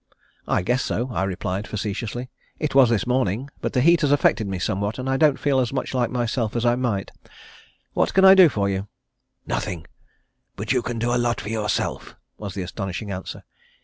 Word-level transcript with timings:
"I 0.47 0.63
guess 0.63 0.81
so," 0.81 1.11
I 1.11 1.21
replied 1.21 1.67
facetiously; 1.67 2.31
"It 2.57 2.73
was 2.73 2.89
this 2.89 3.05
morning, 3.05 3.51
but 3.61 3.73
the 3.73 3.81
heat 3.81 4.01
has 4.01 4.11
affected 4.11 4.47
me 4.47 4.57
somewhat, 4.57 4.97
and 4.97 5.07
I 5.07 5.15
don't 5.15 5.37
feel 5.37 5.59
as 5.59 5.71
much 5.71 5.93
like 5.93 6.09
myself 6.09 6.55
as 6.55 6.65
I 6.65 6.73
might. 6.73 7.11
What 7.93 8.11
can 8.15 8.25
I 8.25 8.33
do 8.33 8.49
for 8.49 8.67
you?" 8.67 8.87
"Nothing, 9.45 9.85
but 10.55 10.71
you 10.73 10.81
can 10.81 10.97
do 10.97 11.13
a 11.13 11.21
lot 11.21 11.39
for 11.39 11.49
yourself," 11.49 12.15
was 12.39 12.55
the 12.55 12.63
astonishing 12.63 13.11
answer. 13.11 13.43